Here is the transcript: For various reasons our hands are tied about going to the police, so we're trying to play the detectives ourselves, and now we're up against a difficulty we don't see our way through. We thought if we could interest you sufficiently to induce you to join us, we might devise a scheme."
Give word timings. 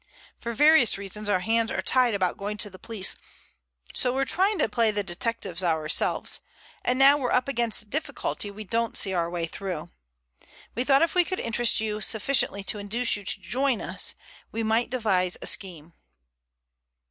For 0.39 0.53
various 0.55 0.97
reasons 0.97 1.29
our 1.29 1.41
hands 1.41 1.69
are 1.69 1.83
tied 1.83 2.15
about 2.15 2.35
going 2.35 2.57
to 2.57 2.71
the 2.71 2.79
police, 2.79 3.15
so 3.93 4.11
we're 4.15 4.25
trying 4.25 4.57
to 4.57 4.67
play 4.67 4.89
the 4.89 5.03
detectives 5.03 5.63
ourselves, 5.63 6.39
and 6.83 6.97
now 6.97 7.19
we're 7.19 7.31
up 7.31 7.47
against 7.47 7.83
a 7.83 7.85
difficulty 7.85 8.49
we 8.49 8.63
don't 8.63 8.97
see 8.97 9.13
our 9.13 9.29
way 9.29 9.45
through. 9.45 9.91
We 10.73 10.83
thought 10.85 11.03
if 11.03 11.13
we 11.13 11.23
could 11.23 11.39
interest 11.39 11.79
you 11.79 12.01
sufficiently 12.01 12.63
to 12.63 12.79
induce 12.79 13.15
you 13.15 13.23
to 13.23 13.39
join 13.41 13.79
us, 13.79 14.15
we 14.51 14.63
might 14.63 14.89
devise 14.89 15.37
a 15.39 15.45
scheme." 15.45 15.93